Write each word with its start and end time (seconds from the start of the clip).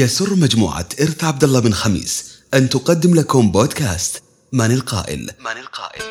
يسر 0.00 0.34
مجموعة 0.34 0.88
إرث 1.00 1.24
عبد 1.24 1.44
الله 1.44 1.60
بن 1.60 1.72
خميس 1.72 2.24
أن 2.54 2.68
تقدم 2.68 3.14
لكم 3.14 3.50
بودكاست 3.52 4.22
من 4.52 4.70
القائل. 4.70 5.30
من 5.40 5.60
القائل. 5.60 6.02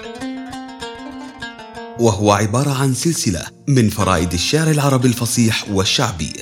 وهو 1.99 2.31
عبارة 2.31 2.73
عن 2.81 2.93
سلسلة 2.93 3.45
من 3.67 3.89
فرائد 3.89 4.33
الشعر 4.33 4.71
العربي 4.71 5.07
الفصيح 5.07 5.65
والشعبي. 5.69 6.33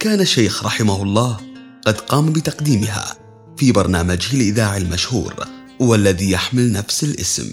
كان 0.00 0.20
الشيخ 0.20 0.64
رحمه 0.64 1.02
الله 1.02 1.40
قد 1.86 2.00
قام 2.00 2.32
بتقديمها 2.32 3.16
في 3.56 3.72
برنامجه 3.72 4.36
الإذاعي 4.36 4.78
المشهور 4.78 5.34
والذي 5.80 6.30
يحمل 6.30 6.72
نفس 6.72 7.04
الاسم. 7.04 7.50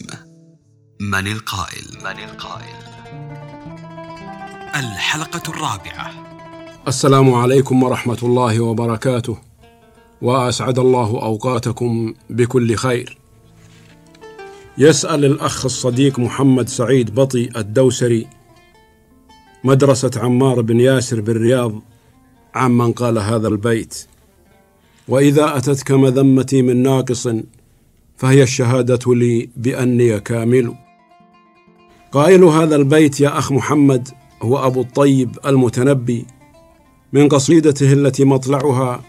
من 1.00 1.28
القائل. 1.28 1.86
من 2.04 2.24
القائل. 2.24 2.76
الحلقة 4.76 5.50
الرابعة. 5.50 6.23
السلام 6.88 7.34
عليكم 7.34 7.84
ورحمة 7.84 8.18
الله 8.24 8.62
وبركاته. 8.62 9.38
وأسعد 10.22 10.80
الله 10.80 11.24
أوقاتكم 11.24 12.14
بكل 12.30 12.76
خير. 12.76 13.18
يسأل 14.78 15.26
الأخ 15.26 15.66
الصديق 15.66 16.20
محمد 16.20 16.70
سعيد 16.70 17.16
بطي 17.16 17.50
الدوسري 17.58 18.28
مدرسة 19.64 20.12
عمار 20.18 20.62
بن 20.62 20.80
ياسر 20.80 21.22
بالرياض 21.22 21.72
عمن 22.56 22.92
قال 22.92 23.18
هذا 23.18 23.48
البيت. 23.48 24.08
وإذا 25.08 25.58
أتتك 25.58 25.92
مذمتي 25.92 26.62
من 26.62 26.84
ناقص 26.84 27.28
فهي 28.18 28.44
الشهادة 28.44 29.16
لي 29.16 29.50
بأني 29.56 30.20
كامل. 30.20 30.76
قائل 32.12 32.44
هذا 32.44 32.76
البيت 32.76 33.22
يا 33.22 33.38
أخ 33.38 33.52
محمد 33.52 34.08
هو 34.42 34.68
أبو 34.68 34.82
الطيب 34.82 35.38
المتنبي 35.46 36.26
من 37.14 37.28
قصيدته 37.30 37.94
التي 37.94 38.24
مطلعها 38.26 39.02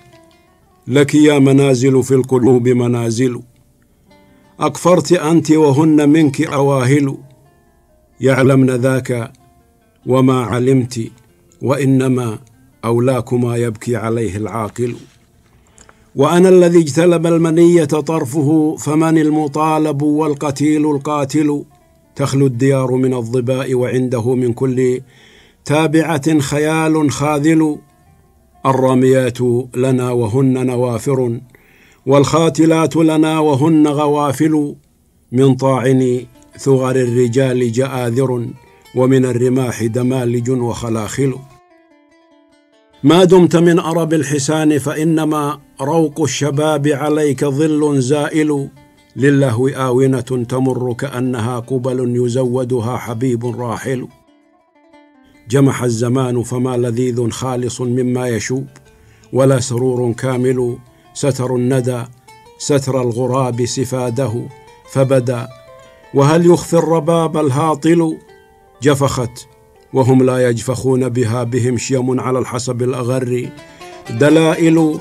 لك 0.89 1.15
يا 1.15 1.39
منازل 1.39 2.03
في 2.03 2.15
القلوب 2.15 2.69
منازل 2.69 3.41
أكفرت 4.61 5.13
أنت 5.13 5.51
وهن 5.51 6.09
منك 6.09 6.41
أواهل 6.43 7.17
يعلمن 8.21 8.71
ذاك 8.71 9.33
وما 10.07 10.43
علمت 10.43 11.01
وإنما 11.63 12.39
أولاكما 12.85 13.57
يبكي 13.57 13.97
عليه 13.97 14.37
العاقل. 14.37 14.95
وأنا 16.17 16.49
الذي 16.49 16.79
اجتلب 16.79 17.27
المنية 17.27 17.85
طرفه 17.85 18.77
فمن 18.77 19.19
المطالب 19.19 20.03
والقتيل 20.03 20.91
القاتل؟ 20.91 21.65
تخلو 22.17 22.47
الديار 22.47 22.93
من 22.93 23.15
الظباء 23.15 23.75
وعنده 23.75 24.35
من 24.35 24.53
كل 24.53 25.01
تابعة 25.65 26.39
خيال 26.39 27.11
خاذل. 27.11 27.79
الراميات 28.67 29.39
لنا 29.77 30.11
وهن 30.11 30.67
نوافر 30.67 31.41
والخاتلات 32.07 32.97
لنا 32.97 33.39
وهن 33.39 33.87
غوافل. 33.87 34.75
من 35.33 35.55
طاعن 35.55 36.21
ثغر 36.59 36.97
الرجال 36.97 37.73
جآذر 37.73 38.47
ومن 38.97 39.25
الرماح 39.25 39.85
دمالج 39.85 40.51
وخلاخل. 40.51 41.35
ما 43.03 43.25
دمت 43.25 43.57
من 43.57 43.79
أرب 43.79 44.15
الحسان 44.15 44.79
فإنما 44.79 45.59
روق 45.81 46.21
الشباب 46.21 46.89
عليك 46.89 47.45
ظل 47.45 48.01
زائل. 48.01 48.69
للهو 49.17 49.69
آونة 49.69 50.21
تمر 50.21 50.93
كأنها 50.93 51.59
قبل 51.59 52.17
يزودها 52.17 52.97
حبيب 52.97 53.61
راحل. 53.61 54.07
جمح 55.51 55.83
الزمان 55.83 56.43
فما 56.43 56.77
لذيذ 56.77 57.31
خالص 57.31 57.81
مما 57.81 58.29
يشوب 58.29 58.67
ولا 59.33 59.61
سرور 59.61 60.13
كامل 60.13 60.79
ستر 61.15 61.57
الندى 61.57 62.03
ستر 62.59 63.03
الغراب 63.03 63.65
سفاده 63.65 64.49
فبدا. 64.93 65.49
وهل 66.15 66.47
يخفي 66.47 66.75
الرباب 66.75 67.37
الهاطل؟ 67.37 68.19
جفخت 68.83 69.47
وهم 69.93 70.23
لا 70.23 70.49
يجفخون 70.49 71.09
بها 71.09 71.45
بهم 71.45 71.79
شيم 71.79 72.21
على 72.21 72.39
الحسب 72.39 72.83
الأغر. 72.83 73.49
دلائل 74.11 74.99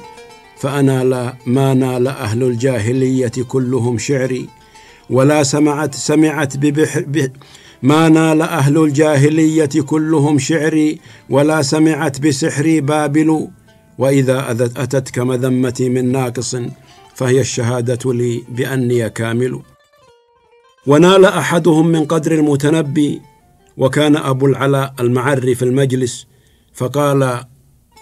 فأنا 0.57 1.03
لا 1.03 1.33
ما 1.45 1.73
نال 1.73 2.07
أهل 2.07 2.43
الجاهلية 2.43 3.31
كلهم 3.47 3.97
شعري. 3.97 4.47
ولا 5.09 5.43
سمعت 5.43 5.95
سمعت 5.95 6.57
ببحر 6.57 7.01
ما 7.83 8.09
نال 8.09 8.41
أهل 8.41 8.77
الجاهلية 8.77 9.69
كلهم 9.85 10.39
شعري 10.39 10.99
ولا 11.29 11.61
سمعت 11.61 12.19
بسحري 12.19 12.81
بابل 12.81 13.47
وإذا 13.97 14.51
أتتك 14.51 15.19
مذمتي 15.19 15.89
من 15.89 16.11
ناقص 16.11 16.55
فهي 17.15 17.39
الشهادة 17.41 18.13
لي 18.13 18.43
بأني 18.49 19.09
كامل. 19.09 19.61
ونال 20.87 21.25
أحدهم 21.25 21.87
من 21.87 22.05
قدر 22.05 22.31
المتنبي 22.31 23.21
وكان 23.77 24.15
أبو 24.15 24.45
العلاء 24.45 24.93
المعري 24.99 25.55
في 25.55 25.65
المجلس 25.65 26.27
فقال 26.73 27.45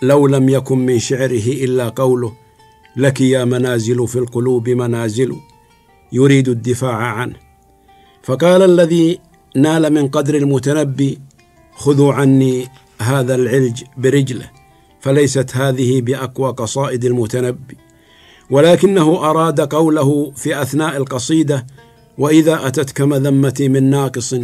لو 0.02 0.28
لم 0.28 0.50
يكن 0.50 0.78
من 0.78 1.00
شعره 1.00 1.48
إلا 1.48 1.90
قوله 1.90 2.34
لك 2.96 3.22
يا 3.22 3.46
منازل 3.46 4.08
في 4.08 4.20
القلوب 4.20 4.70
منازل 4.70 5.36
يريد 6.12 6.50
الدفاع 6.50 6.96
عنه. 6.96 7.36
فقال 8.24 8.62
الذي 8.62 9.20
نال 9.56 9.94
من 9.94 10.08
قدر 10.08 10.36
المتنبي 10.36 11.20
خذوا 11.76 12.14
عني 12.14 12.68
هذا 13.02 13.36
العلج 13.36 13.84
برجله 13.98 14.50
فليست 15.00 15.56
هذه 15.56 16.02
بأقوى 16.02 16.52
قصائد 16.52 17.06
المتنبي. 17.06 17.78
ولكنه 18.50 19.30
أراد 19.30 19.62
قوله 19.62 20.32
في 20.36 20.62
أثناء 20.62 20.98
القصيدة 20.98 21.68
وإذا 22.18 22.68
اتتك 22.68 23.02
مذمتي 23.02 23.70
من 23.70 23.90
ناقص 23.90 24.36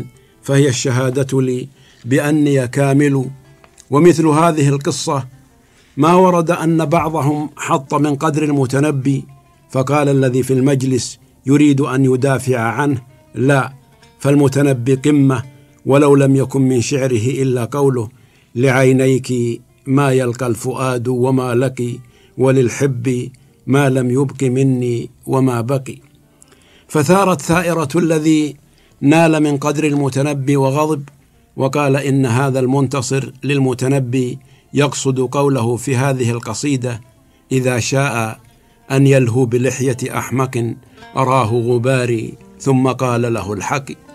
فهي 0.41 0.67
الشهادة 0.67 1.41
لي 1.41 1.67
بأني 2.05 2.67
كامل. 2.67 3.25
ومثل 3.91 4.27
هذه 4.27 4.69
القصة 4.69 5.25
ما 5.97 6.13
ورد 6.13 6.51
أن 6.51 6.85
بعضهم 6.85 7.49
حط 7.57 7.93
من 7.93 8.15
قدر 8.15 8.43
المتنبي 8.43 9.25
فقال 9.69 10.09
الذي 10.09 10.43
في 10.43 10.53
المجلس 10.53 11.19
يريد 11.45 11.81
أن 11.81 12.05
يدافع 12.05 12.59
عنه 12.59 13.01
لا 13.35 13.73
فالمتنبي 14.19 14.95
قمه 14.95 15.43
ولو 15.85 16.15
لم 16.15 16.35
يكن 16.35 16.61
من 16.61 16.81
شعره 16.81 17.27
إلا 17.41 17.65
قوله 17.65 18.09
لعينيك 18.55 19.61
ما 19.85 20.11
يلقى 20.11 20.47
الفؤاد 20.47 21.07
وما 21.07 21.55
لك 21.55 21.83
وللحب 22.37 23.29
ما 23.67 23.89
لم 23.89 24.11
يبق 24.11 24.43
مني 24.43 25.09
وما 25.25 25.61
بقي. 25.61 25.97
فثارت 26.87 27.41
ثائرة 27.41 27.89
الذي 27.95 28.55
نال 29.01 29.43
من 29.43 29.57
قدر 29.57 29.83
المتنبي 29.83 30.57
وغضب 30.57 31.03
وقال 31.55 31.95
إن 31.95 32.25
هذا 32.25 32.59
المنتصر 32.59 33.31
للمتنبي 33.43 34.39
يقصد 34.73 35.19
قوله 35.19 35.75
في 35.75 35.95
هذه 35.95 36.31
القصيدة 36.31 37.01
إذا 37.51 37.79
شاء 37.79 38.39
أن 38.91 39.07
يلهو 39.07 39.45
بلحية 39.45 39.97
أحمق 40.17 40.73
أراه 41.17 41.53
غباري 41.53 42.33
ثم 42.59 42.87
قال 42.87 43.33
له 43.33 43.53
الحق. 43.53 44.06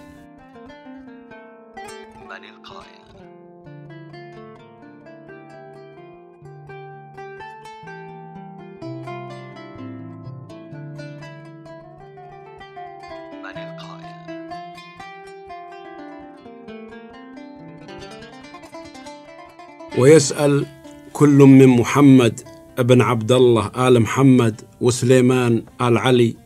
ويسأل 19.98 20.66
كل 21.12 21.28
من 21.38 21.66
محمد 21.66 22.40
ابن 22.78 23.00
عبد 23.00 23.32
الله 23.32 23.70
آل 23.88 24.00
محمد 24.00 24.60
وسليمان 24.80 25.62
آل 25.80 25.98
علي 25.98 26.36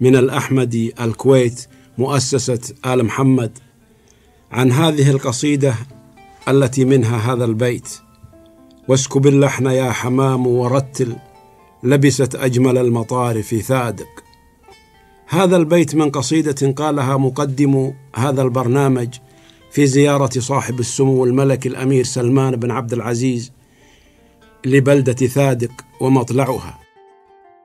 من 0.00 0.16
الأحمدي 0.16 0.94
الكويت 1.00 1.66
مؤسسة 1.98 2.74
آل 2.86 3.04
محمد 3.04 3.58
عن 4.52 4.72
هذه 4.72 5.10
القصيدة 5.10 5.74
التي 6.48 6.84
منها 6.84 7.32
هذا 7.32 7.44
البيت. 7.44 7.88
واسكب 8.88 9.26
اللحن 9.26 9.66
يا 9.66 9.90
حمام 9.90 10.46
ورتل 10.46 11.16
لبست 11.82 12.34
أجمل 12.34 12.78
المطار 12.78 13.42
في 13.42 13.60
ثادق 13.62 14.08
هذا 15.26 15.56
البيت 15.56 15.94
من 15.94 16.10
قصيدة 16.10 16.72
قالها 16.72 17.16
مقدم 17.16 17.92
هذا 18.16 18.42
البرنامج 18.42 19.08
في 19.70 19.86
زيارة 19.86 20.40
صاحب 20.40 20.80
السمو 20.80 21.24
الملك 21.24 21.66
الأمير 21.66 22.04
سلمان 22.04 22.56
بن 22.56 22.70
عبد 22.70 22.92
العزيز 22.92 23.52
لبلدة 24.66 25.26
ثادق 25.26 25.72
ومطلعها. 26.00 26.78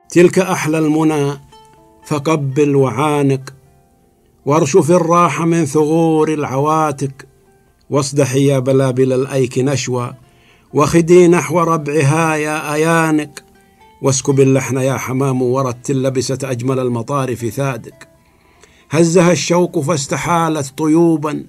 تلك 0.08 0.38
أحلى 0.38 0.78
المنى 0.78 1.32
فقبل 2.04 2.76
وعانق 2.76 3.54
وارشف 4.46 4.90
الراحة 4.90 5.44
من 5.44 5.64
ثغور 5.64 6.32
العواتق 6.32 7.10
واصدحي 7.90 8.46
يا 8.46 8.58
بلابل 8.58 9.12
الأيك 9.12 9.58
نشوى 9.58 10.14
وخدي 10.74 11.28
نحو 11.28 11.60
ربعها 11.60 12.34
يا 12.36 12.74
أيانق 12.74 13.30
واسكب 14.02 14.40
اللحن 14.40 14.76
يا 14.76 14.96
حمام 14.96 15.42
ورتل 15.42 16.02
لبست 16.02 16.44
أجمل 16.44 16.78
المطارف 16.78 17.46
ثادق 17.46 18.08
هزها 18.90 19.32
الشوق 19.32 19.80
فاستحالت 19.80 20.78
طيوبا 20.78 21.44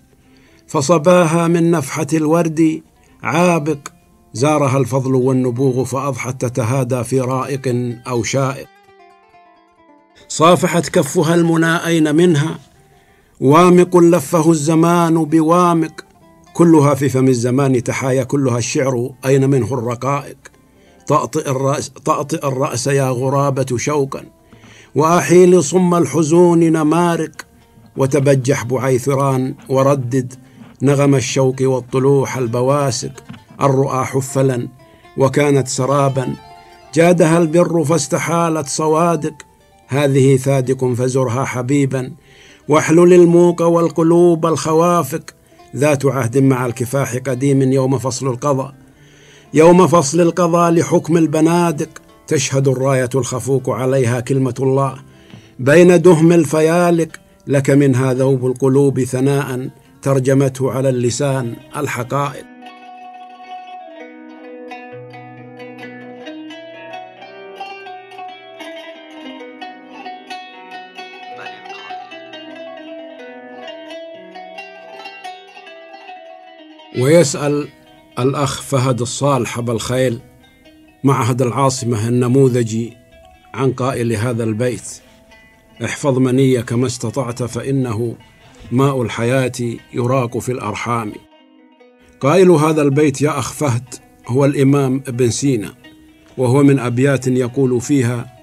فصباها 0.68 1.48
من 1.48 1.72
نفحة 1.72 2.08
الورد. 2.14 2.82
عابق. 3.24 3.78
زارها 4.34 4.78
الفضل 4.78 5.16
والنبوغ 5.16 5.84
فأضحت 5.84 6.46
تتهادى 6.46 7.04
في 7.04 7.20
رائق 7.20 7.62
أو 8.08 8.24
شائق. 8.24 8.68
صافحت 10.28 10.90
كفها 10.90 11.36
المنى 11.36 11.86
أين 11.86 12.16
منها. 12.16 12.60
وامق 13.42 13.98
لفه 13.98 14.52
الزمان 14.52 15.26
بوامق. 15.26 16.06
كلها 16.54 16.94
في 16.94 17.10
فم 17.10 17.28
الزمان 17.28 17.84
تحايا 17.84 18.24
كلها 18.24 18.58
الشعر 18.58 19.10
أين 19.26 19.50
منه 19.50 19.74
الرقائق. 19.74 20.38
طأطئ 21.08 21.50
الرأس, 21.50 21.90
طأطئ 21.90 22.48
الرأس 22.48 22.88
يا 22.88 23.10
غرابة 23.10 23.78
شوقا. 23.78 24.24
وأحيل 24.96 25.64
صم 25.64 25.96
الحزون 25.96 26.60
نمارق. 26.60 27.32
وتبجح 27.98 28.64
بعيثران. 28.64 29.56
وردد. 29.70 30.47
نغم 30.82 31.16
الشوق 31.16 31.56
والطلوح 31.62 32.38
البواسق 32.38 33.12
الرؤى 33.62 34.06
حفلا 34.06 34.68
وكانت 35.18 35.68
سرابا. 35.68 36.34
جادها 36.94 37.38
البر 37.38 37.84
فاستحالت 37.84 38.68
صوادق 38.68 39.34
هذه 39.88 40.38
ثادق 40.38 40.94
فزرها 40.94 41.46
حبيبا. 41.46 42.12
واحلل 42.68 43.14
الموق 43.14 43.62
والقلوب 43.62 44.46
الخوافق 44.46 45.22
ذات 45.76 46.06
عهد 46.06 46.38
مع 46.38 46.66
الكفاح 46.66 47.16
قديم 47.16 47.72
يوم 47.74 47.98
فصل 47.98 48.28
القضاء. 48.28 48.74
يوم 49.54 49.88
فصل 49.88 50.22
القضاء 50.22 50.72
لحكم 50.72 51.18
البنادق 51.18 51.90
تشهد 52.28 52.68
الراية 52.68 53.10
الخفوق 53.16 53.70
عليها 53.70 54.20
كلمة 54.20 54.56
الله. 54.60 54.96
بين 55.60 56.02
دهم 56.02 56.32
الفيالق 56.32 57.10
لك 57.48 57.70
منها 57.70 58.14
ذوب 58.14 58.46
القلوب 58.46 59.04
ثناء. 59.04 59.70
ترجمته 60.02 60.72
على 60.72 60.90
اللسان 60.90 61.56
الحقائق. 61.78 62.46
ويسأل 77.00 77.68
الأخ 78.20 78.62
فهد 78.62 79.02
الصالح 79.02 79.58
أبا 79.58 79.74
الخيل 79.74 80.20
معهد 81.04 81.42
العاصمة 81.42 82.08
النموذجي 82.08 82.94
عن 83.54 83.74
قائل 83.74 84.14
هذا 84.14 84.44
البيت 84.44 85.02
احفظ 85.86 86.18
منيك 86.18 86.74
ما 86.74 86.88
استطعت 86.88 87.44
فإنه 87.44 88.16
ماء 88.72 89.02
الحياة 89.02 89.78
يراق 89.94 90.38
في 90.38 90.52
الأرحام. 90.52 91.12
قائل 92.20 92.52
هذا 92.52 92.82
البيت 92.82 93.22
يا 93.22 93.40
أخ 93.40 93.54
فهد 93.54 93.96
هو 94.28 94.46
الإمام 94.46 95.04
ابن 95.08 95.30
سينا 95.30 95.74
وهو 96.38 96.64
من 96.64 96.80
أبيات 96.80 97.28
يقول 97.28 97.82
فيها 97.82 98.34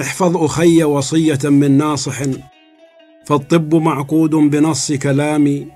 احفظ 0.00 0.36
أخي 0.36 0.84
وصية 0.84 1.38
من 1.44 1.78
ناصح 1.78 2.22
فالطب 3.26 3.74
معقود 3.74 4.30
بنص 4.30 4.92
كلامي 4.92 5.66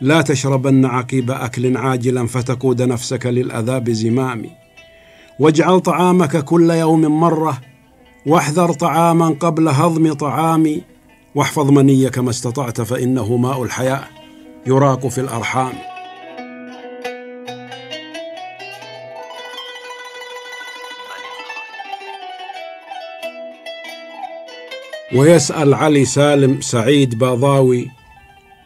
لا 0.00 0.22
تشربن 0.22 0.84
عقيب 0.84 1.30
أكل 1.30 1.76
عاجلا 1.76 2.26
فتقود 2.26 2.82
نفسك 2.82 3.26
للأذى 3.26 3.80
بزمام 3.80 4.46
واجعل 5.38 5.80
طعامك 5.80 6.44
كل 6.44 6.70
يوم 6.70 7.20
مرة 7.20 7.60
واحذر 8.26 8.72
طعاما 8.72 9.28
قبل 9.28 9.68
هضم 9.68 10.12
طعامي 10.12 10.82
واحفظ 11.34 11.70
منيك 11.70 12.18
ما 12.18 12.30
استطعت 12.30 12.80
فإنه 12.80 13.36
ماء 13.36 13.62
الحياة 13.62 14.04
يراق 14.66 15.06
في 15.06 15.20
الأرحام. 15.20 15.72
ويسأل 25.14 25.74
علي 25.74 26.04
سالم 26.04 26.60
سعيد 26.60 27.18
باضاوي 27.18 27.88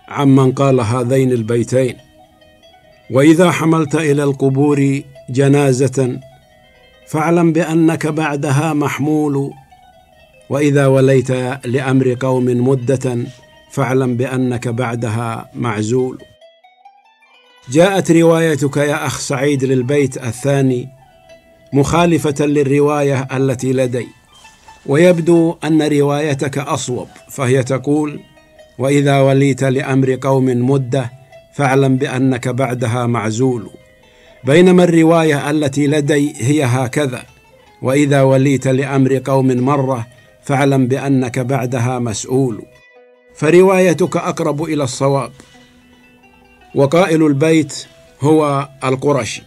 عمن 0.08 0.52
قال 0.52 0.80
هذين 0.80 1.32
البيتين 1.32 1.96
وإذا 3.10 3.50
حملت 3.50 3.94
إلى 3.94 4.22
القبور 4.22 5.00
جنازة 5.30 6.18
فاعلم 7.08 7.52
بأنك 7.52 8.06
بعدها 8.06 8.72
محمول 8.72 9.50
وإذا 10.50 10.86
وليت 10.86 11.30
لأمر 11.66 12.16
قوم 12.20 12.68
مدة 12.68 13.16
فاعلم 13.70 14.16
بأنك 14.16 14.68
بعدها 14.68 15.50
معزول. 15.54 16.18
جاءت 17.70 18.10
روايتك 18.10 18.76
يا 18.76 19.06
أخ 19.06 19.18
سعيد 19.18 19.64
للبيت 19.64 20.16
الثاني 20.16 20.88
مخالفة 21.72 22.46
للرواية 22.46 23.28
التي 23.36 23.72
لدي 23.72 24.06
ويبدو 24.86 25.56
أن 25.64 25.82
روايتك 25.82 26.58
أصوب 26.58 27.08
فهي 27.30 27.62
تقول 27.62 28.20
وإذا 28.78 29.20
وليت 29.20 29.64
لأمر 29.64 30.18
قوم 30.22 30.70
مدة 30.70 31.10
فاعلم 31.54 31.96
بأنك 31.96 32.48
بعدها 32.48 33.06
معزول. 33.06 33.70
بينما 34.44 34.84
الرواية 34.84 35.50
التي 35.50 35.86
لدي 35.86 36.34
هي 36.36 36.64
هكذا 36.64 37.22
وإذا 37.82 38.22
وليت 38.22 38.68
لأمر 38.68 39.20
قوم 39.24 39.46
مرة 39.46 40.06
فاعلم 40.46 40.86
بأنك 40.86 41.38
بعدها 41.38 41.98
مسؤول. 41.98 42.62
فروايتك 43.34 44.16
أقرب 44.16 44.62
إلى 44.62 44.84
الصواب. 44.84 45.32
وقائل 46.74 47.26
البيت 47.26 47.86
هو 48.20 48.68
القرشي 48.84 49.42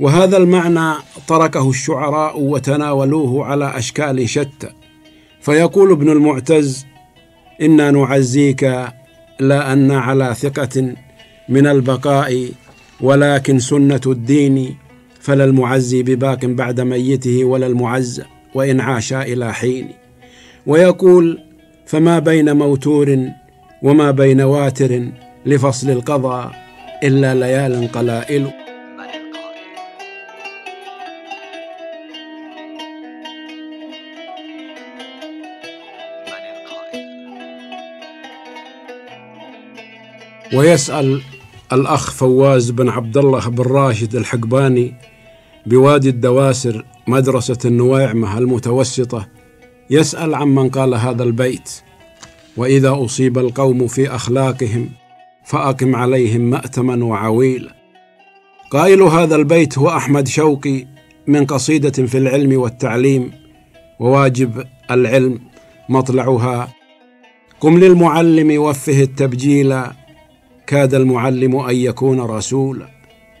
وهذا 0.00 0.36
المعنى 0.36 0.94
تركه 1.26 1.70
الشعراء 1.70 2.40
وتناولوه 2.40 3.44
على 3.44 3.78
أشكال 3.78 4.28
شتى. 4.28 4.68
فيقول 5.40 5.92
ابن 5.92 6.10
المعتز 6.10 6.86
إنا 7.62 7.90
نعزيك 7.90 8.62
لا 9.40 9.72
أن 9.72 9.90
على 9.90 10.34
ثقة 10.34 10.94
من 11.48 11.66
البقاء 11.66 12.50
ولكن 13.00 13.58
سنة 13.58 14.00
الدين 14.06 14.76
فلا 15.20 15.44
المعزي 15.44 16.02
بباق 16.02 16.44
بعد 16.44 16.80
ميته 16.80 17.44
ولا 17.44 17.66
المعز 17.66 18.22
وإن 18.54 18.80
عاش 18.80 19.12
إلى 19.12 19.54
حين. 19.54 19.88
ويقول 20.66 21.38
فما 21.86 22.18
بين 22.18 22.56
موتور 22.56 23.18
وما 23.82 24.10
بين 24.10 24.40
واتر 24.40 25.08
لفصل 25.46 25.90
القضاء 25.90 26.52
إلا 27.02 27.34
ليال 27.34 27.92
قلائل. 27.92 28.50
ويسأل 40.54 41.22
الأخ 41.72 42.10
فواز 42.10 42.70
بن 42.70 42.88
عبد 42.88 43.16
الله 43.16 43.48
بن 43.48 43.64
راشد 43.64 44.14
الحقباني 44.14 44.94
بوادي 45.66 46.08
الدواسر 46.08 46.84
مدرسة 47.06 47.58
النويعمة 47.64 48.38
المتوسطة 48.38 49.28
يسأل 49.90 50.34
عمن 50.34 50.68
قال 50.68 50.94
هذا 50.94 51.22
البيت. 51.22 51.70
وإذا 52.56 53.04
أصيب 53.04 53.38
القوم 53.38 53.86
في 53.86 54.14
أخلاقهم 54.14 54.88
فأقم 55.44 55.96
عليهم 55.96 56.40
مأتما 56.40 57.04
وعويلا 57.04 57.74
قائل 58.70 59.02
هذا 59.02 59.36
البيت 59.36 59.78
هو 59.78 59.88
أحمد 59.88 60.28
شوقي 60.28 60.86
من 61.26 61.46
قصيدة 61.46 62.06
في 62.06 62.18
العلم 62.18 62.60
والتعليم 62.60 63.32
وواجب 64.00 64.64
العلم 64.90 65.38
مطلعها. 65.88 66.68
قم 67.60 67.78
للمعلم 67.78 68.62
وفه 68.62 69.02
التبجيلا 69.02 69.92
كاد 70.66 70.94
المعلم 70.94 71.56
أن 71.56 71.76
يكون 71.76 72.20
رسولا 72.20 72.88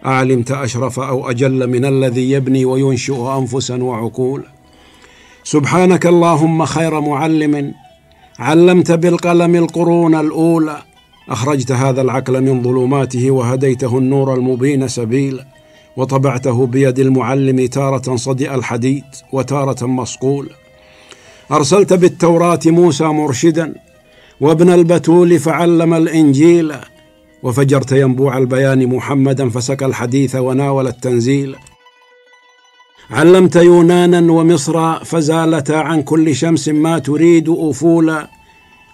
أعلمت 0.06 0.50
أشرف 0.50 1.00
أو 1.00 1.30
أجل 1.30 1.66
من 1.66 1.84
الذي 1.84 2.30
يبني 2.30 2.64
وينشئ 2.64 3.36
انفسا 3.38 3.82
وعقولا 3.82 4.57
سبحانك 5.48 6.06
اللهم 6.06 6.64
خير 6.64 7.00
معلم 7.00 7.74
علمت 8.38 8.92
بالقلم 8.92 9.54
القرون 9.54 10.14
الأولى. 10.14 10.82
أخرجت 11.28 11.72
هذا 11.72 12.00
العقل 12.00 12.40
من 12.40 12.62
ظلماته 12.62 13.30
وهديته 13.30 13.98
النور 13.98 14.34
المبين 14.34 14.88
سبيلا 14.88 15.46
وطبعته 15.96 16.66
بيد 16.66 16.98
المعلم 16.98 17.66
تارة 17.66 18.16
صدئ 18.16 18.54
الحديد 18.54 19.04
وتارة 19.32 19.86
مصقولا 19.86 20.50
أرسلت 21.52 21.92
بالتوراة 21.92 22.60
موسى 22.66 23.04
مرشدا 23.04 23.74
وابن 24.40 24.70
البتول 24.70 25.38
فعلم 25.38 25.94
الإنجيل. 25.94 26.72
وفجرت 27.42 27.92
ينبوع 27.92 28.38
البيان 28.38 28.86
محمدا 28.86 29.50
فسكى 29.50 29.84
الحديث 29.84 30.36
وناول 30.36 30.86
التنزيل. 30.86 31.56
علمت 33.10 33.56
يونانا 33.56 34.32
ومصر 34.32 35.04
فزالتا 35.04 35.72
عن 35.72 36.02
كل 36.02 36.34
شمس 36.34 36.68
ما 36.68 36.98
تريد 36.98 37.48
أفولا 37.48 38.28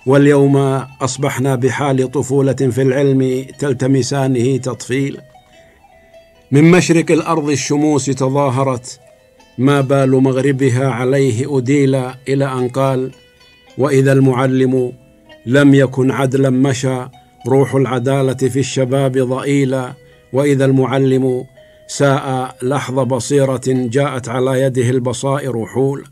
واليوم 0.06 0.56
أصبحنا 1.00 1.54
بحال 1.54 2.10
طفولة 2.10 2.52
في 2.52 2.82
العلم 2.82 3.46
تلتمسانه 3.58 4.56
تطفيلا. 4.56 5.20
من 6.50 6.70
مشرق 6.70 7.10
الأرض 7.10 7.50
الشموس 7.50 8.04
تظاهرت 8.06 9.00
ما 9.58 9.80
بال 9.80 10.10
مغربها 10.10 10.88
عليه 10.88 11.58
أديلا 11.58 12.14
إلى 12.28 12.44
أن 12.44 12.68
قال 12.68 13.10
وإذا 13.78 14.12
المعلم 14.12 14.92
لم 15.46 15.74
يكن 15.74 16.10
عدلا 16.10 16.50
مشى 16.50 16.96
روح 17.48 17.74
العدالة 17.74 18.34
في 18.34 18.58
الشباب 18.58 19.18
ضئيلا 19.18 19.92
وإذا 20.32 20.64
المعلم 20.64 21.44
ساء 21.86 22.56
لحظ 22.62 23.00
بصيرة 23.00 23.62
جاءت 23.66 24.28
على 24.28 24.60
يده 24.60 24.90
البصائر 24.90 25.66
حول 25.66 26.04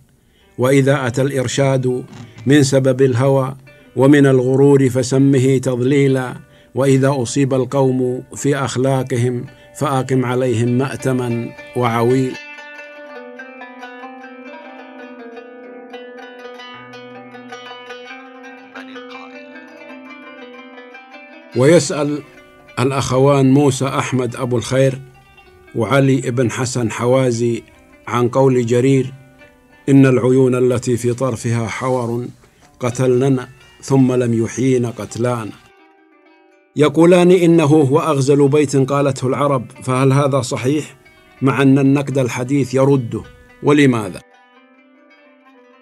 وإذا 0.59 1.07
أتى 1.07 1.23
الإرشاد 1.23 2.05
من 2.47 2.63
سبب 2.63 3.03
الهوى 3.03 3.57
ومن 3.97 4.27
الغرور 4.27 4.89
فسمه 4.89 5.59
تضليلا 5.59 6.35
وإذا 6.75 7.15
أصيب 7.23 7.55
القوم 7.55 8.23
في 8.37 8.57
أخلاقهم 8.57 9.45
فأقم 9.77 10.25
عليهم 10.25 10.69
مأتما 10.69 11.49
وعويل 11.77 12.33
ويسأل 21.57 22.23
الأخوان 22.81 23.51
موسى 23.51 23.87
أحمد 23.87 24.37
أبو 24.37 24.57
الخير 24.57 25.12
وعلي 25.75 26.21
بن 26.21 26.51
حسن 26.51 26.91
حوازي 26.91 27.63
عن 28.09 28.29
قول 28.29 28.67
جرير 28.67 29.13
إن 29.89 30.07
العيون 30.07 30.55
التي 30.55 30.97
في 30.97 31.15
طرفها 31.15 31.67
حور 31.69 32.27
قتلننا 32.81 33.49
ثم 33.83 34.13
لم 34.13 34.45
يحيين 34.45 34.87
قتلانا 34.87 35.53
يقولان 36.77 37.31
إنه 37.31 37.65
هو 37.65 37.99
أغزل 37.99 38.49
بيت 38.49 38.77
قالته 38.77 39.27
العرب 39.27 39.65
فهل 39.83 40.13
هذا 40.13 40.41
صحيح؟ 40.41 40.97
مع 41.43 41.63
أن 41.63 41.79
النقد 41.79 42.19
الحديث 42.19 42.75
يرده 42.75 43.23
ولماذا؟ 43.63 44.21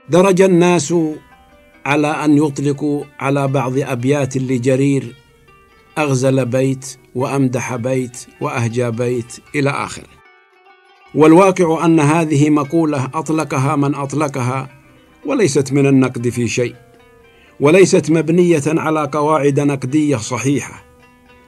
درج 0.09 0.43
الناس 0.43 0.95
على 1.85 2.07
أن 2.09 2.39
يطلقوا 2.39 3.05
على 3.21 3.49
بعض 3.49 3.79
أبيات 3.79 4.37
لجرير 4.37 5.15
أغزل 5.99 6.47
بيت 6.47 6.97
وأمدح 7.15 7.77
بيت 7.77 8.27
وأهجى 8.41 8.91
بيت 8.91 9.37
إلى 9.55 9.71
اخره 9.71 10.21
والواقع 11.15 11.85
أن 11.85 12.01
هذه 12.01 12.51
مقولة 12.51 13.11
أطلقها 13.15 13.77
من 13.77 13.95
أطلقها 13.95 14.69
وليست 15.27 15.73
من 15.73 15.87
النقد 15.87 16.29
في 16.29 16.49
شيء 16.49 16.75
وليست 17.61 18.11
مبنية 18.11 18.63
على 18.67 19.09
قواعد 19.13 19.61
نقدية 19.61 20.17
صحيحة 20.17 20.85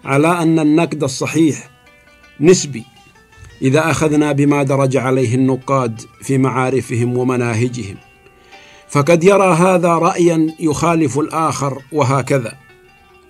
على 0.04 0.28
أن 0.28 0.58
النقد 0.58 1.02
الصحيح 1.02 1.70
نسبي 2.40 2.84
إذا 3.62 3.90
أخذنا 3.90 4.32
بما 4.32 4.62
درج 4.62 4.96
عليه 4.96 5.34
النقاد 5.34 6.00
في 6.22 6.38
معارفهم 6.38 7.18
ومناهجهم. 7.18 7.96
فقد 8.88 9.24
يرى 9.24 9.54
هذا 9.54 9.88
رايا 9.88 10.54
يخالف 10.60 11.18
الآخر 11.18 11.82
وهكذا. 11.92 12.52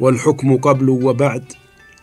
والحكم 0.01 0.57
قبل 0.57 0.89
وبعد 0.89 1.45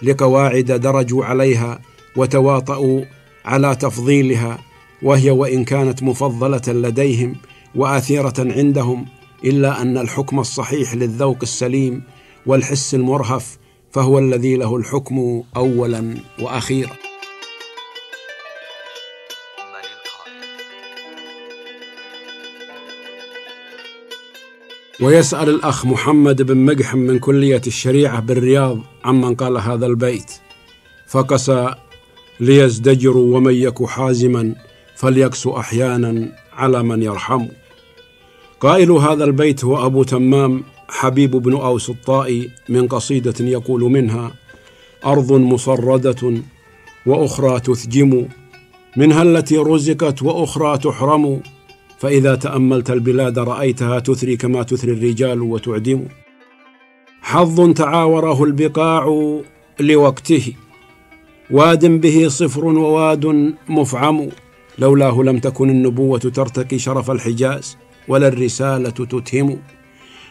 لقواعد 0.03 0.65
درجوا 0.65 1.25
عليها 1.25 1.79
وتواطؤوا 2.15 3.01
على 3.46 3.75
تفضيلها 3.75 4.60
وهي 5.01 5.31
وإن 5.31 5.63
كانت 5.63 6.03
مفضلة 6.03 6.62
لديهم 6.67 7.36
وآثيرة 7.75 8.34
عندهم 8.39 9.05
إلا 9.46 9.81
أن 9.81 9.98
الحكم 9.98 10.39
الصحيح 10.39 10.96
للذوق 10.96 11.38
السليم 11.41 12.03
والحس 12.46 12.96
المرهف 12.96 13.58
فهو 13.91 14.19
الذي 14.19 14.55
له 14.55 14.75
الحكم 14.75 15.43
اولا 15.55 16.15
وأخيرا. 16.41 17.08
ويسأل 25.01 25.49
الأخ 25.49 25.85
محمد 25.85 26.41
بن 26.41 26.57
مقحم 26.57 26.97
من 26.97 27.19
كلية 27.19 27.61
الشريعة 27.67 28.19
بالرياض 28.19 28.79
عمن 29.03 29.35
قال 29.35 29.57
هذا 29.57 29.85
البيت. 29.85 30.31
فقس 31.07 31.51
ليزدجر 32.39 33.17
ومن 33.17 33.53
يك 33.53 33.83
حازما 33.83 34.55
فليكس 34.95 35.47
أحيانا 35.47 36.31
على 36.53 36.83
من 36.83 37.03
يرحم. 37.03 37.45
قائل 38.59 38.91
هذا 38.91 39.23
البيت 39.23 39.65
هو 39.65 39.85
أبو 39.85 40.03
تمام 40.03 40.63
حبيب 40.87 41.31
بن 41.31 41.53
أوس 41.53 41.89
الطائي 41.89 42.49
من 42.69 42.87
قصيدة 42.87 43.45
يقول 43.45 43.81
منها 43.81 44.31
أرض 45.05 45.31
مصردة 45.31 46.33
وأخرى 47.05 47.59
تثجم 47.59 48.25
منها 48.97 49.23
التي 49.23 49.57
رزقت 49.57 50.23
وأخرى 50.23 50.77
تحرم. 50.77 51.41
فإذا 51.99 52.35
تأملت 52.35 52.91
البلاد 52.91 53.39
رأيتها 53.39 53.99
تثري 53.99 54.37
كما 54.37 54.63
تثري 54.63 54.91
الرجال 54.91 55.41
وتعدم. 55.41 56.05
حظ 57.21 57.73
تعاوره 57.73 58.43
البقاع 58.43 59.03
لوقته. 59.79 60.53
واد 61.51 61.85
به 61.85 62.27
صفر 62.27 62.65
وواد 62.65 63.53
مفعم. 63.69 64.29
لولاه 64.79 65.21
لم 65.21 65.39
تكن 65.39 65.69
النبوة 65.69 66.19
ترتقي 66.19 66.79
شرف 66.79 67.11
الحجاز 67.11 67.77
ولا 68.07 68.27
الرسالة 68.27 68.89
تتهم. 68.89 69.57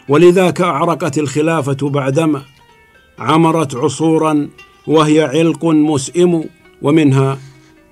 ولذاك 0.09 0.61
أعرقت 0.61 1.19
الخلافة 1.19 1.91
بعدما 1.91 2.43
عمرت 3.19 3.75
عصورا 3.75 4.49
وهي 4.87 5.23
علق 5.23 5.65
مسئم. 5.65 6.45
ومنها 6.83 7.39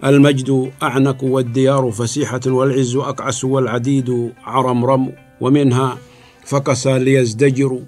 المجد 0.05 0.73
أعنق 0.83 1.25
والديار 1.25 1.91
فسيحة 1.91 2.41
والعز 2.47 2.97
أقعس 2.97 3.45
والعديد 3.45 4.33
عرمرم 4.45 5.12
ومنها 5.41 5.99
فقسا 6.45 6.99
ليزدجروا 6.99 7.81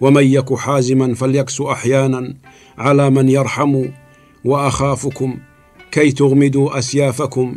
ومن 0.00 0.24
يك 0.24 0.54
حازما 0.54 1.14
فليقس 1.14 1.60
أحيانا 1.60 2.34
على 2.78 3.10
من 3.10 3.28
يرحم 3.28 3.84
وأخافكم 4.44 5.38
كي 5.92 6.12
تغمدوا 6.12 6.78
أسيافكم 6.78 7.54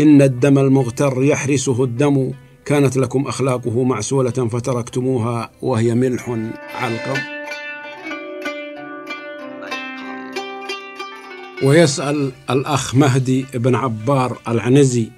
إن 0.00 0.22
الدم 0.22 0.58
المغبر 0.58 1.22
يحرسه 1.22 1.84
الدم 1.84 2.30
كانت 2.64 2.96
لكم 2.96 3.26
أخلاقه 3.26 3.84
معسولة 3.84 4.30
فتركتموها 4.30 5.50
وهي 5.62 5.94
ملح 5.94 6.36
علقم 6.74 7.37
ويسأل 11.62 12.32
الأخ 12.50 12.94
مهدي 12.94 13.46
بن 13.54 13.74
عبار 13.74 14.38
العنزي 14.48 15.08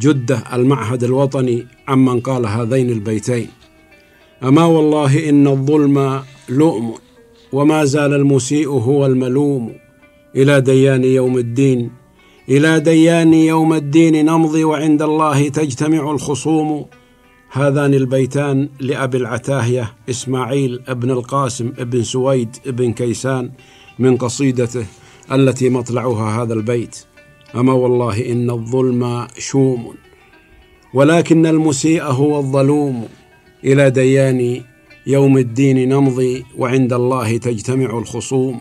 جدة 0.00 0.44
المعهد 0.52 1.04
الوطني 1.04 1.66
عمن 1.88 2.20
قال 2.20 2.46
هذين 2.46 2.90
البيتين. 2.90 3.48
أما 4.42 4.64
والله 4.64 5.28
إن 5.28 5.46
الظلم 5.46 6.22
لؤم 6.48 6.94
وما 7.52 7.84
زال 7.84 8.14
المسيء 8.14 8.68
هو 8.68 9.06
الملوم. 9.06 9.72
إلى 10.36 10.60
ديان 10.60 11.04
يوم 11.04 11.38
الدين 11.38 11.90
إلى 12.48 12.80
ديان 12.80 13.34
يوم 13.34 13.72
الدين 13.72 14.24
نمضي 14.24 14.64
وعند 14.64 15.02
الله 15.02 15.48
تجتمع 15.48 16.10
الخصوم. 16.10 16.86
هذان 17.50 17.94
البيتان 17.94 18.68
لأبي 18.80 19.18
العتاهية 19.18 19.92
إسماعيل 20.10 20.80
ابن 20.88 21.10
القاسم 21.10 21.72
ابن 21.78 22.02
سويد 22.02 22.56
ابن 22.66 22.92
كيسان 22.92 23.50
من 23.98 24.16
قصيدته 24.16 24.86
التي 25.32 25.68
مطلعها 25.68 26.42
هذا 26.42 26.54
البيت. 26.54 26.96
أما 27.54 27.72
والله 27.72 28.32
إن 28.32 28.50
الظلم 28.50 29.26
شوم 29.38 29.94
ولكن 30.94 31.46
المسيء 31.46 32.02
هو 32.02 32.38
الظلوم. 32.38 33.04
إلى 33.64 33.90
ديان 33.90 34.60
يوم 35.06 35.38
الدين 35.38 35.88
نمضي 35.88 36.44
وعند 36.58 36.92
الله 36.92 37.36
تجتمع 37.36 37.98
الخصوم. 37.98 38.60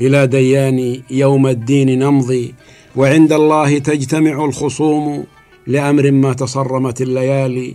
إلى 0.00 0.26
ديان 0.26 1.02
يوم 1.10 1.46
الدين 1.46 1.98
نمضي 1.98 2.54
وعند 2.96 3.32
الله 3.32 3.78
تجتمع 3.78 4.44
الخصوم. 4.44 5.24
لأمر 5.66 6.10
ما 6.10 6.32
تصرمت 6.32 7.02
الليالي 7.02 7.74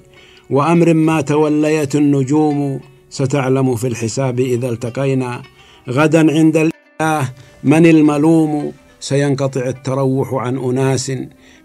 وأمر 0.49 0.93
ما 0.93 1.21
توليت 1.21 1.95
النجوم. 1.95 2.79
ستعلم 3.09 3.75
في 3.75 3.87
الحساب 3.87 4.39
إذا 4.39 4.69
التقينا 4.69 5.41
غدا 5.89 6.31
عند 6.31 6.57
الله 6.57 7.29
من 7.63 7.85
الملوم 7.85 8.71
سينقطع 8.99 9.67
التروح 9.67 10.33
عن 10.33 10.57
أناس 10.57 11.11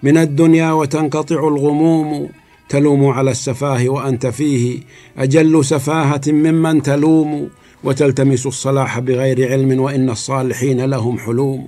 من 0.03 0.17
الدنيا 0.19 0.73
وتنقطع 0.73 1.49
الغموم. 1.49 2.29
تلوم 2.69 3.07
على 3.07 3.31
السفاه 3.31 3.89
وأنت 3.89 4.27
فيه 4.27 4.81
أجل 5.19 5.65
سفاهة 5.65 6.21
ممن 6.27 6.83
تلوم. 6.83 7.49
وتلتمس 7.85 8.47
الصلاح 8.47 8.99
بغير 8.99 9.53
علم 9.53 9.81
وإن 9.81 10.11
الصالحين 10.11 10.85
لهم 10.85 11.19
حلوم. 11.19 11.67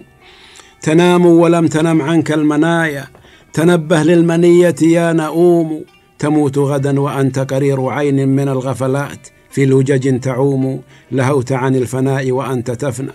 تنام 0.82 1.26
ولم 1.26 1.66
تنم 1.66 2.02
عنك 2.02 2.32
المنايا. 2.32 3.04
تنبه 3.52 4.02
للمنية 4.02 4.75
يا 4.82 5.12
نؤوم. 5.12 5.85
تموت 6.18 6.58
غدا 6.58 7.00
وأنت 7.00 7.38
قرير 7.38 7.87
عين 7.87 8.28
من 8.28 8.49
الغفلات. 8.49 9.28
في 9.50 9.66
لجج 9.66 10.20
تعوم. 10.20 10.80
لهوت 11.12 11.52
عن 11.52 11.76
الفناء 11.76 12.30
وأنت 12.30 12.70
تفنى. 12.70 13.12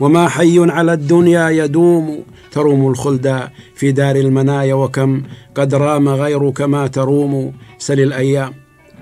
وما 0.00 0.28
حي 0.28 0.70
على 0.70 0.92
الدنيا 0.92 1.50
يدوم 1.50 2.22
تروم 2.52 2.88
الخلد 2.88 3.48
في 3.74 3.92
دار 3.92 4.16
المنايا 4.16 4.74
وكم 4.74 5.22
قد 5.54 5.74
رام 5.74 6.08
غيرك 6.08 6.60
ما 6.60 6.86
تروم 6.86 7.52
سل 7.78 8.00
الأيام 8.00 8.52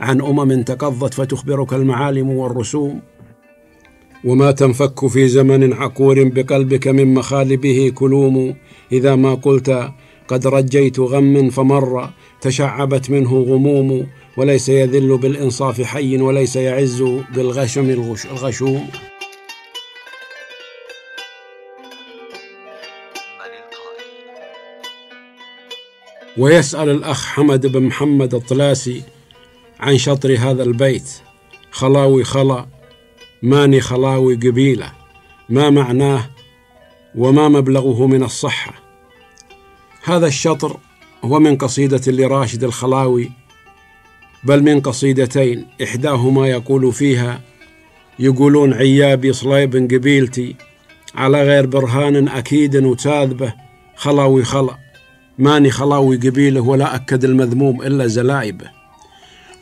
عن 0.01 0.21
أمم 0.21 0.63
تقضت 0.63 1.15
فتخبرك 1.15 1.75
المعالم 1.75 2.31
والرسوم 2.31 3.01
وما 4.25 4.51
تنفك 4.51 5.07
في 5.07 5.29
زمن 5.29 5.73
عقور 5.73 6.25
بقلبك 6.25 6.89
من 6.89 7.15
مخالبه 7.15 7.93
كلوم 7.95 8.55
إذا 8.93 9.15
ما 9.15 9.35
قلت 9.35 9.89
قد 10.29 10.47
رجيت 10.47 11.01
غم 11.01 11.51
فمر 11.51 12.11
تشعبت 12.41 13.11
منه 13.11 13.35
غموم 13.35 14.07
وليس 14.37 14.69
يذل 14.69 15.19
بالإنصاف 15.19 15.83
حي 15.83 16.17
وليس 16.17 16.57
يعز 16.57 17.05
بالغشم 17.35 17.91
الغشوم 17.91 18.87
ويسأل 26.39 26.89
الأخ 26.89 27.27
حمد 27.27 27.67
بن 27.67 27.83
محمد 27.83 28.35
الطلاسي 28.35 29.03
عن 29.81 29.99
شطر 29.99 30.37
هذا 30.39 30.63
البيت. 30.63 31.11
خلاوي 31.71 32.25
خلا 32.25 32.67
ماني 33.43 33.81
خلاوي 33.81 34.35
قبيلة 34.35 34.93
ما 35.49 35.71
معناه 35.71 36.31
وما 37.15 37.49
مبلغه 37.49 38.07
من 38.07 38.23
الصحة. 38.23 38.73
هذا 40.05 40.27
الشطر 40.27 40.77
هو 41.25 41.41
من 41.41 41.57
قصيدة 41.57 42.13
لراشد 42.13 42.65
الخلاوي 42.65 43.31
بل 44.45 44.63
من 44.63 44.81
قصيدتين 44.81 45.67
إحداهما 45.83 46.49
يقول 46.49 46.93
فيها 46.93 47.41
يقولون 48.19 48.75
عيابي 48.75 49.33
صليب 49.33 49.75
قبيلتي 49.95 50.57
على 51.15 51.43
غير 51.43 51.67
برهان 51.67 52.29
أكيد 52.29 52.77
وتاذبه 52.77 53.55
خلاوي 53.97 54.45
خلا. 54.45 54.92
ماني 55.39 55.71
خلاوي 55.71 56.17
قبيلة 56.17 56.61
ولا 56.61 56.95
أكد 56.95 57.25
المذموم 57.25 57.83
إلا 57.83 58.07
زلايبه 58.07 58.71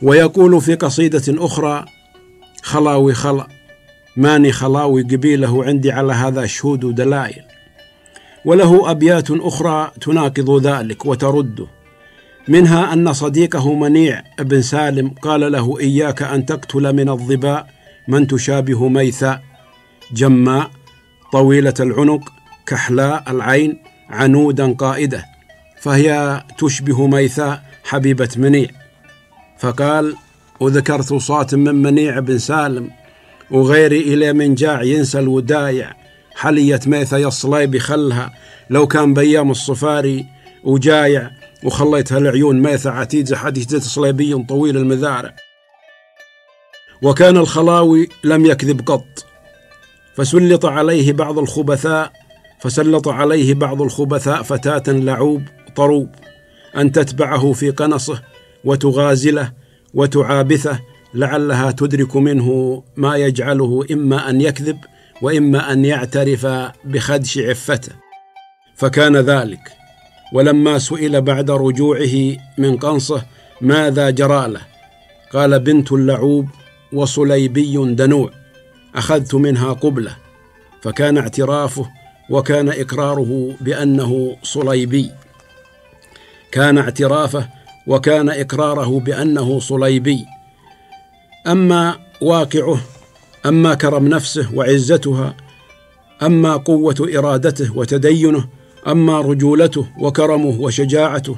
ويقول 0.01 0.61
في 0.61 0.75
قصيدة 0.75 1.45
أخرى 1.45 1.85
خلاوي 2.63 3.13
خلا 3.13 3.47
ماني 4.17 4.51
خلاوي 4.51 5.01
قبيلة 5.01 5.65
عندي 5.65 5.91
على 5.91 6.13
هذا 6.13 6.45
شهود 6.45 6.83
ودلائل 6.83 7.43
وله 8.45 8.91
أبيات 8.91 9.31
أخرى 9.31 9.91
تناقض 10.01 10.67
ذلك 10.67 11.05
وترده 11.05 11.67
منها 12.47 12.93
أن 12.93 13.13
صديقه 13.13 13.73
منيع 13.73 14.23
بن 14.39 14.61
سالم 14.61 15.09
قال 15.09 15.51
له 15.51 15.79
إياك 15.79 16.21
أن 16.21 16.45
تقتل 16.45 16.93
من 16.95 17.09
الظباء 17.09 17.67
من 18.07 18.27
تشابه 18.27 18.87
ميثاء 18.87 19.41
جماء 20.13 20.71
طويلة 21.31 21.73
العنق 21.79 22.29
كحلاء 22.65 23.23
العين 23.31 23.77
عنودا 24.09 24.73
قائدة. 24.73 25.30
فهي 25.81 26.43
تشبه 26.57 27.07
ميثاء 27.07 27.63
حبيبة 27.83 28.29
منيع. 28.37 28.67
فقال 29.59 30.15
وذكرت 30.59 31.13
صوت 31.13 31.55
من 31.55 31.75
منيع 31.75 32.19
بن 32.19 32.37
سالم 32.37 32.89
وغيري 33.51 33.99
إلى 33.99 34.33
من 34.33 34.55
جاع 34.55 34.83
ينسى 34.83 35.19
الودايع. 35.19 35.93
حلية 36.35 36.79
ميثا 36.85 37.17
يصلي 37.17 37.67
بخلها 37.67 38.33
لو 38.69 38.87
كان 38.87 39.13
بيام 39.13 39.51
الصفاري 39.51 40.25
وجايع 40.63 41.31
وخليتها 41.63 42.17
العيون 42.17 42.61
ميثا 42.61 42.89
عتيد 42.89 43.33
حديثة 43.33 43.79
صليبي 43.79 44.43
طويل 44.49 44.77
المذارع. 44.77 45.35
وكان 47.01 47.37
الخلاوي 47.37 48.09
لم 48.23 48.45
يكذب 48.45 48.81
قط. 48.85 49.25
فسلط 50.15 50.65
عليه 50.65 51.13
بعض 51.13 51.39
الخبثاء 51.39 52.11
فسلط 52.59 53.07
عليه 53.07 53.53
بعض 53.53 53.81
الخبثاء 53.81 54.41
فتاة 54.41 54.93
لعوب. 54.93 55.43
طروب 55.75 56.09
أن 56.77 56.91
تتبعه 56.91 57.51
في 57.51 57.69
قنصه 57.69 58.21
وتغازله 58.63 59.51
وتعابثه 59.93 60.79
لعلها 61.13 61.71
تدرك 61.71 62.15
منه 62.15 62.83
ما 62.95 63.15
يجعله 63.15 63.85
إما 63.91 64.29
أن 64.29 64.41
يكذب 64.41 64.77
وإما 65.21 65.71
أن 65.71 65.85
يعترف 65.85 66.47
بخدش 66.85 67.37
عفته. 67.37 67.91
فكان 68.75 69.17
ذلك. 69.17 69.59
ولما 70.33 70.79
سئل 70.79 71.21
بعد 71.21 71.51
رجوعه 71.51 72.37
من 72.57 72.77
قنصه 72.77 73.25
ماذا 73.61 74.09
جرى 74.09 74.47
له؟ 74.47 74.61
قال 75.33 75.59
بنت 75.59 75.91
اللعوب 75.91 76.49
وصليبي 76.93 77.95
دنوع 77.95 78.31
أخذت 78.95 79.35
منها 79.35 79.73
قبلة. 79.73 80.15
فكان 80.81 81.17
اعترافه 81.17 81.89
وكان 82.29 82.69
إقراره 82.69 83.55
بأنه 83.61 84.37
صليبي. 84.43 85.11
كان 86.51 86.77
اعترافه 86.77 87.49
وكان 87.87 88.29
إقراره 88.29 88.99
بأنه 88.99 89.59
صليبي. 89.59 90.25
أما 91.47 91.99
واقعه 92.21 92.81
أما 93.45 93.73
كرم 93.73 94.07
نفسه 94.07 94.55
وعزتها 94.55 95.35
أما 96.23 96.57
قوة 96.57 97.09
إرادته 97.17 97.77
وتدينه 97.77 98.47
أما 98.87 99.21
رجولته 99.21 99.87
وكرمه 99.99 100.61
وشجاعته 100.61 101.35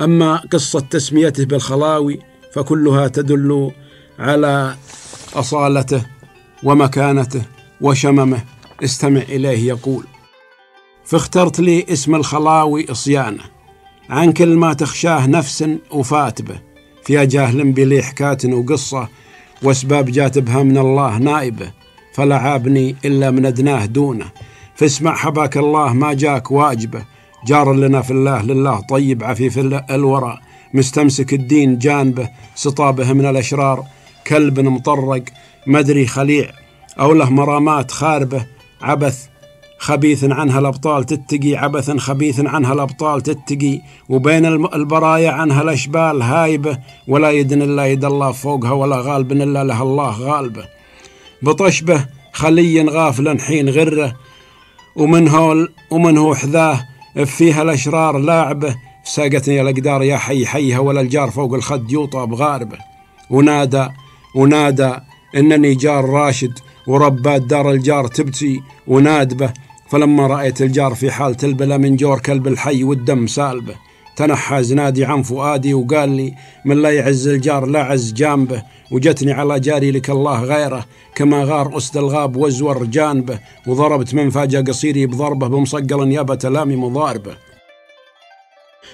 أما 0.00 0.36
قصة 0.36 0.80
تسميته 0.80 1.44
بالخلاوي 1.44 2.20
فكلها 2.52 3.08
تدل 3.08 3.70
على 4.18 4.74
أصالته 5.34 6.06
ومكانته 6.62 7.42
وشممه. 7.80 8.44
استمع 8.84 9.20
إليه 9.20 9.68
يقول 9.68 10.04
فاخترت 11.04 11.60
لي 11.60 11.86
اسم 11.88 12.14
الخلاوي 12.14 12.86
صيانة. 12.92 13.57
عن 14.10 14.32
كل 14.32 14.56
ما 14.56 14.72
تخشاه 14.72 15.26
نفس 15.26 15.64
وفاتبه 15.90 16.60
فيها 17.04 17.24
جاهل 17.24 17.72
بلي 17.72 18.02
حكاة 18.02 18.38
وقصة 18.44 19.08
وأسباب 19.62 20.04
جات 20.04 20.38
بها 20.38 20.62
من 20.62 20.78
الله 20.78 21.18
نائبة 21.18 21.72
فلا 22.14 22.36
عابني 22.36 22.96
إلا 23.04 23.30
من 23.30 23.46
أدناه 23.46 23.84
دونه. 23.84 24.26
فاسمع 24.74 25.14
حباك 25.14 25.56
الله 25.56 25.92
ما 25.92 26.12
جاك 26.12 26.50
واجبه 26.50 27.04
جار 27.46 27.72
لنا 27.72 28.02
في 28.02 28.10
الله 28.10 28.42
لله 28.42 28.80
طيب 28.80 29.24
عفيف 29.24 29.58
الورى. 29.90 30.38
مستمسك 30.74 31.34
الدين 31.34 31.78
جانبه 31.78 32.28
سطابه 32.54 33.12
من 33.12 33.26
الأشرار. 33.26 33.84
كلب 34.26 34.60
مطرق 34.60 35.22
مدري 35.66 36.06
خليع 36.06 36.50
أو 37.00 37.12
له 37.12 37.30
مرامات 37.30 37.90
خاربه 37.90 38.46
عبث 38.82 39.28
خبيث 39.78 40.24
عنها 40.24 40.58
الأبطال 40.58 41.04
تتقي 41.04 41.56
عبث 41.56 41.90
خبيث 41.90 42.40
عنها 42.40 42.72
الأبطال 42.72 43.20
تتقي. 43.20 43.80
وبين 44.08 44.46
البرايا 44.46 45.30
عنها 45.30 45.62
الأشبال 45.62 46.22
هايبة. 46.22 46.78
ولا 47.08 47.30
يدن 47.30 47.62
إلا 47.62 47.86
يد 47.86 48.04
الله 48.04 48.32
فوقها 48.32 48.72
ولا 48.72 48.96
غالب 48.96 49.32
إلا 49.32 49.64
له 49.64 49.82
الله 49.82 50.20
غالبة. 50.20 50.64
بطشبة 51.42 52.06
خلي 52.32 52.82
غافلا 52.82 53.40
حين 53.40 53.68
غرة. 53.68 54.16
ومن 54.96 55.28
هول 55.28 55.72
ومن 55.90 56.18
هو 56.18 56.34
حذاه؟ 56.34 56.80
فيها 57.24 57.62
الأشرار 57.62 58.18
لاعبة. 58.18 58.76
ساقتني 59.04 59.60
الأقدار 59.60 60.02
يا 60.02 60.16
حي 60.16 60.46
حيها 60.46 60.78
ولا 60.78 61.00
الجار 61.00 61.30
فوق 61.30 61.54
الخد 61.54 61.92
يوطى 61.92 62.26
بغاربه 62.26 62.78
ونادى 63.30 63.88
ونادى 64.34 64.92
إنني 65.36 65.74
جار 65.74 66.04
راشد. 66.04 66.58
وربات 66.86 67.42
دار 67.42 67.70
الجار 67.70 68.06
تبتي. 68.06 68.60
ونادبه 68.86 69.52
فلما 69.90 70.26
رأيت 70.26 70.62
الجار 70.62 70.94
في 70.94 71.10
حال 71.10 71.34
تلبلة 71.34 71.76
من 71.76 71.96
جور 71.96 72.18
كلب 72.18 72.46
الحي 72.46 72.84
والدم 72.84 73.26
سالبه 73.26 73.74
تنحى 74.16 74.62
زنادي 74.62 75.04
عن 75.04 75.22
فؤادي 75.22 75.74
وقال 75.74 76.08
لي 76.08 76.34
من 76.64 76.82
لا 76.82 76.90
يعز 76.90 77.28
الجار 77.28 77.66
لا 77.66 77.82
عز 77.82 78.12
جانبه 78.12 78.62
وجتني 78.90 79.32
على 79.32 79.60
جاري 79.60 79.90
لك 79.90 80.10
الله 80.10 80.42
غيره 80.42 80.86
كما 81.14 81.44
غار 81.44 81.76
أسد 81.76 81.96
الغاب 81.96 82.36
وزور 82.36 82.84
جانبه 82.84 83.38
وضربت 83.66 84.14
من 84.14 84.30
فاجأ 84.30 84.60
قصيري 84.60 85.06
بضربه 85.06 85.48
بمصقل 85.48 86.12
يابة 86.12 86.48
لامي 86.48 86.76
مضاربه. 86.76 87.36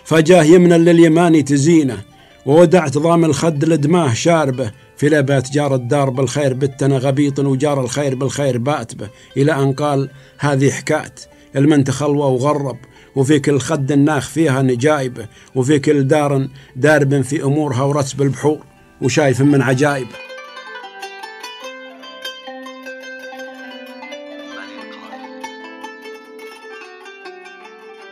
فجاه 0.05 0.43
يمنا 0.43 0.75
لليماني 0.75 1.43
تزينه 1.43 1.99
وودعت 2.47 2.99
ضام 2.99 3.25
الخد 3.25 3.65
لدماه 3.65 4.13
شاربه 4.13 4.73
في 4.97 5.09
لبات 5.09 5.51
جار 5.51 5.75
الدار 5.75 6.11
بالخير 6.11 6.55
بتنا 6.55 6.99
غبيط 6.99 7.39
وجار 7.39 7.81
الخير 7.81 8.15
بالخير 8.15 8.59
باتبه 8.59 9.09
إلى 9.37 9.53
أن 9.53 9.73
قال 9.73 10.11
هذه 10.39 10.71
حكات 10.71 11.21
المن 11.57 11.85
تخلوى 11.85 12.33
وغرب 12.33 12.77
وفي 13.17 13.39
كل 13.39 13.59
خد 13.59 13.93
الناخ 13.93 14.29
فيها 14.29 14.63
نجايبه 14.63 15.27
وفي 15.55 15.79
كل 15.79 16.07
دار 16.07 16.49
دارب 16.77 17.21
في 17.21 17.43
أمورها 17.43 17.83
ورتب 17.83 18.23
البحور 18.23 18.59
وشايف 19.03 19.41
من 19.41 19.63
عجائب. 19.63 20.07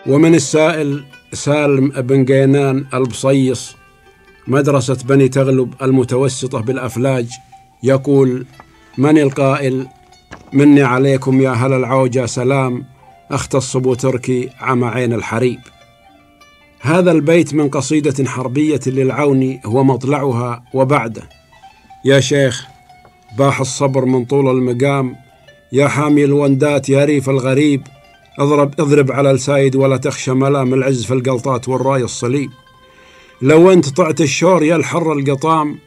ومن 0.06 0.34
السائل 0.34 1.04
سالم 1.32 1.88
بن 1.88 2.24
قينان 2.24 2.84
البصيص 2.94 3.76
مدرسة 4.46 4.98
بني 5.04 5.28
تغلب 5.28 5.74
المتوسطة 5.82 6.60
بالأفلاج 6.60 7.28
يقول 7.82 8.46
من 8.98 9.18
القائل؟ 9.18 9.86
مني 10.52 10.82
عليكم 10.82 11.40
يا 11.40 11.50
هل 11.50 11.72
العوجة 11.72 12.26
سلام 12.26 12.84
أختص 13.30 13.76
تركي 13.76 14.48
عم 14.60 14.84
عين 14.84 15.12
الحريب. 15.12 15.58
هذا 16.80 17.12
البيت 17.12 17.54
من 17.54 17.68
قصيدة 17.68 18.24
حربية 18.28 18.80
للعوني 18.86 19.60
هو 19.64 19.84
مطلعها 19.84 20.64
وبعده. 20.74 21.22
يا 22.04 22.20
شيخ 22.20 22.66
باح 23.38 23.60
الصبر 23.60 24.04
من 24.04 24.24
طول 24.24 24.48
المقام 24.48 25.16
يا 25.72 25.88
حامي 25.88 26.24
الوندات 26.24 26.88
يا 26.88 27.04
ريف 27.04 27.30
الغريب 27.30 27.82
اضرب 28.38 28.80
اضرب 28.80 29.12
على 29.12 29.30
السايد 29.30 29.76
ولا 29.76 29.96
تخشى 29.96 30.32
ملام 30.32 30.74
العز 30.74 31.04
في 31.04 31.14
القلطات 31.14 31.68
والراي 31.68 32.02
الصليب. 32.02 32.50
لو 33.42 33.72
انت 33.72 33.88
طعت 33.88 34.20
الشور 34.20 34.62
يا 34.62 34.76
الحر 34.76 35.12
القطام 35.12 35.78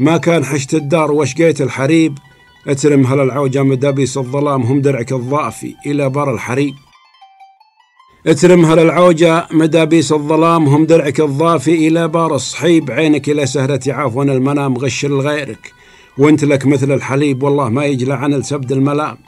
ما 0.00 0.16
كان 0.16 0.44
حشت 0.44 0.74
الدار 0.74 1.12
وشقيت 1.12 1.60
الحريب. 1.60 2.18
اترك 2.68 3.06
هل 3.06 3.20
العوجة 3.20 3.62
مدابيس 3.62 4.18
الظلام 4.18 4.62
هم 4.62 4.80
درعك 4.80 5.12
الضافي 5.12 5.74
إلى 5.86 6.10
بر 6.10 6.34
الحريب. 6.34 6.74
اترم 8.26 8.64
هل 8.64 8.78
العوجة 8.78 9.46
مدابيس 9.50 10.12
الظلام 10.12 10.66
هم 10.66 10.86
درعك 10.86 11.20
الضافي 11.20 11.88
إلى 11.88 12.08
بار 12.08 12.34
الصحيب. 12.34 12.90
عينك 12.90 13.28
إلى 13.28 13.46
سهرة 13.46 13.80
عفوا 13.86 14.24
المنام 14.24 14.78
غش 14.78 15.06
لغيرك 15.06 15.72
وانت 16.18 16.44
لك 16.44 16.66
مثل 16.66 16.92
الحليب 16.92 17.42
والله 17.42 17.68
ما 17.68 17.84
يجلى 17.84 18.14
عن 18.14 18.34
السبد 18.34 18.72
الملام. 18.72 19.18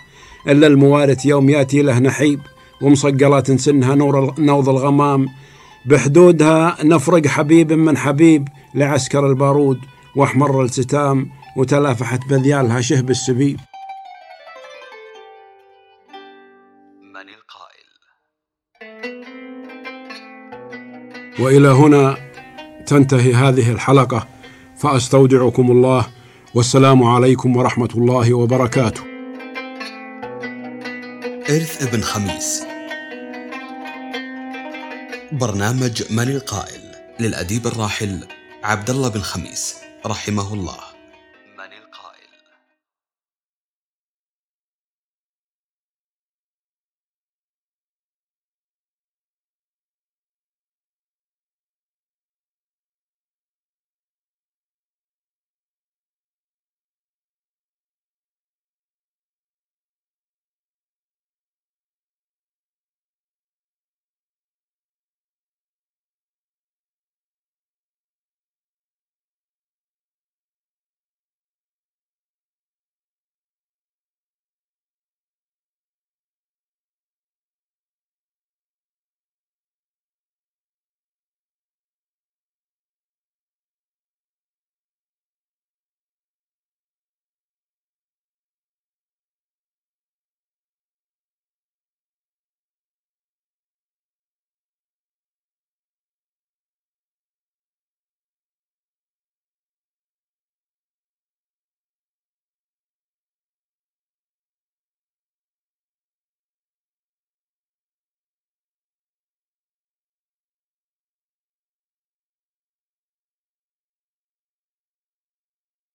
إلا 0.48 0.66
الموارث 0.66 1.26
يوم 1.26 1.50
ياتي 1.50 1.82
له 1.82 1.98
نحيب 1.98 2.40
ومصقلات 2.82 3.52
سنها 3.52 3.94
نور 3.94 4.34
نوض 4.38 4.68
الغمام. 4.68 5.26
بحدودها 5.86 6.76
نفرق 6.82 7.26
حبيب 7.26 7.72
من 7.72 7.96
حبيب 7.96 8.48
لعسكر 8.74 9.26
البارود 9.26 9.78
واحمر 10.16 10.64
الستام 10.64 11.30
وتلافحت 11.56 12.28
بذيالها 12.28 12.80
شهب 12.80 13.10
السبيب. 13.10 13.60
من 17.02 17.26
القائل؟ 17.28 17.88
وإلى 21.40 21.68
هنا 21.68 22.16
تنتهي 22.86 23.34
هذه 23.34 23.72
الحلقة 23.72 24.28
فأستودعكم 24.76 25.70
الله 25.70 26.06
والسلام 26.54 27.02
عليكم 27.02 27.56
ورحمة 27.56 27.88
الله 27.94 28.34
وبركاته. 28.34 29.02
إرث 31.50 31.88
ابن 31.88 32.00
خميس. 32.00 32.71
برنامج 35.32 36.02
من 36.12 36.28
القائل 36.28 36.80
للأديب 37.20 37.66
الراحل 37.66 38.26
عبد 38.64 38.90
الله 38.90 39.08
بن 39.08 39.20
خميس 39.20 39.74
رحمه 40.06 40.54
الله. 40.54 40.91